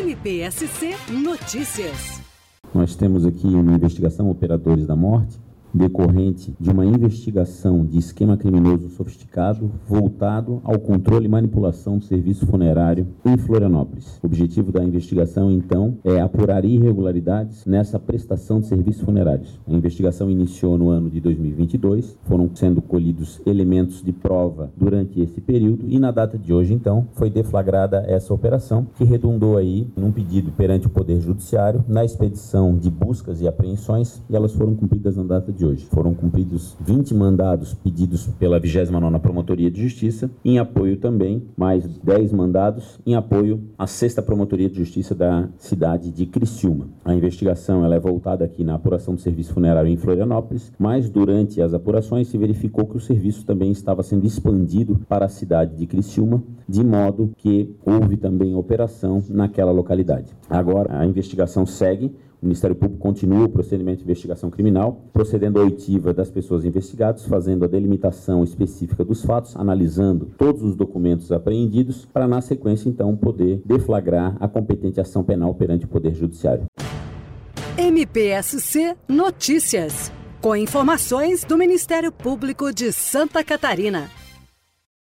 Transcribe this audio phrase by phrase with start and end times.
[0.00, 2.22] NPSC Notícias.
[2.74, 5.38] Nós temos aqui uma investigação Operadores da Morte
[5.72, 12.46] decorrente de uma investigação de esquema criminoso sofisticado voltado ao controle e manipulação do serviço
[12.46, 14.18] funerário em Florianópolis.
[14.22, 19.60] O objetivo da investigação, então, é apurar irregularidades nessa prestação de serviços funerários.
[19.66, 25.40] A investigação iniciou no ano de 2022, foram sendo colhidos elementos de prova durante esse
[25.40, 30.12] período e na data de hoje, então, foi deflagrada essa operação que redundou aí num
[30.12, 35.16] pedido perante o Poder Judiciário na expedição de buscas e apreensões e elas foram cumpridas
[35.16, 35.84] na data de de hoje.
[35.84, 42.32] Foram cumpridos 20 mandados pedidos pela 29ª Promotoria de Justiça, em apoio também, mais 10
[42.32, 46.88] mandados em apoio à 6 Promotoria de Justiça da cidade de Criciúma.
[47.04, 51.60] A investigação ela é voltada aqui na apuração do serviço funerário em Florianópolis, mas durante
[51.60, 55.86] as apurações se verificou que o serviço também estava sendo expandido para a cidade de
[55.86, 60.32] Criciúma, de modo que houve também operação naquela localidade.
[60.48, 65.62] Agora a investigação segue o Ministério Público continua o procedimento de investigação criminal, procedendo à
[65.62, 72.06] oitiva das pessoas investigadas, fazendo a delimitação específica dos fatos, analisando todos os documentos apreendidos,
[72.06, 76.64] para, na sequência, então, poder deflagrar a competente ação penal perante o Poder Judiciário.
[77.76, 80.10] MPSC Notícias.
[80.40, 84.19] Com informações do Ministério Público de Santa Catarina.